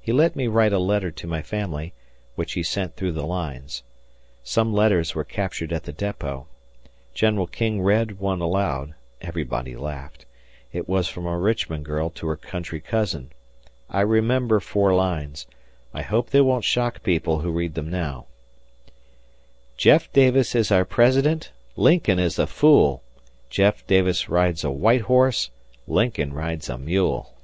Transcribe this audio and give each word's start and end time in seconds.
He 0.00 0.12
let 0.12 0.36
me 0.36 0.46
write 0.46 0.72
a 0.72 0.78
letter 0.78 1.10
to 1.10 1.26
my 1.26 1.42
family, 1.42 1.94
which 2.36 2.52
he 2.52 2.62
sent 2.62 2.94
through 2.94 3.10
the 3.10 3.26
lines. 3.26 3.82
Some 4.44 4.72
letters 4.72 5.16
were 5.16 5.24
captured 5.24 5.72
at 5.72 5.82
the 5.82 5.92
depot. 5.92 6.46
General 7.12 7.48
King 7.48 7.82
read 7.82 8.20
one 8.20 8.40
aloud 8.40 8.94
everybody 9.20 9.74
laughed. 9.74 10.26
It 10.72 10.88
was 10.88 11.08
from 11.08 11.26
a 11.26 11.36
Richmond 11.36 11.84
girl 11.84 12.08
to 12.10 12.28
her 12.28 12.36
country 12.36 12.78
cousin. 12.80 13.32
I 13.90 14.02
remember 14.02 14.60
four 14.60 14.94
lines. 14.94 15.48
I 15.92 16.02
hope 16.02 16.30
they 16.30 16.40
won't 16.40 16.62
shock 16.62 17.02
people 17.02 17.40
who 17.40 17.50
read 17.50 17.74
them 17.74 17.90
now: 17.90 18.26
"Jeff 19.76 20.12
Davis 20.12 20.54
is 20.54 20.70
our 20.70 20.84
President, 20.84 21.50
Lincoln 21.74 22.20
is 22.20 22.38
a 22.38 22.46
fool. 22.46 23.02
Jeff 23.50 23.84
Davis 23.88 24.28
rides 24.28 24.62
a 24.62 24.70
white 24.70 25.00
horse, 25.10 25.50
Lincoln 25.88 26.32
rides 26.32 26.68
a 26.68 26.78
mule." 26.78 27.34